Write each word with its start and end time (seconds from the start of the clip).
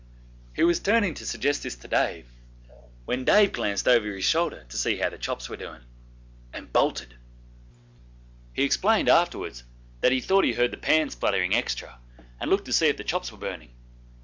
He 0.55 0.63
was 0.63 0.79
turning 0.79 1.13
to 1.13 1.27
suggest 1.27 1.61
this 1.61 1.75
to 1.75 1.87
Dave, 1.87 2.25
when 3.05 3.23
Dave 3.23 3.51
glanced 3.51 3.87
over 3.87 4.07
his 4.07 4.25
shoulder 4.25 4.65
to 4.69 4.75
see 4.75 4.97
how 4.97 5.11
the 5.11 5.19
chops 5.19 5.47
were 5.47 5.57
doing 5.57 5.81
and 6.51 6.73
bolted. 6.73 7.13
He 8.51 8.63
explained 8.63 9.09
afterwards 9.09 9.63
that 9.99 10.11
he 10.11 10.19
thought 10.19 10.43
he 10.43 10.53
heard 10.53 10.71
the 10.71 10.77
pan 10.77 11.11
spluttering 11.11 11.53
extra, 11.53 11.99
and 12.39 12.49
looked 12.49 12.65
to 12.65 12.73
see 12.73 12.87
if 12.87 12.97
the 12.97 13.03
chops 13.03 13.31
were 13.31 13.37
burning. 13.37 13.73